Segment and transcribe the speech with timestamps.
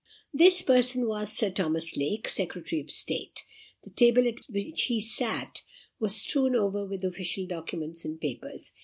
[0.33, 3.43] This person was Sir Thomas Lake, Secretary of State.
[3.83, 5.61] The table at which he sat
[5.99, 8.71] was strewn over with official documents and papers.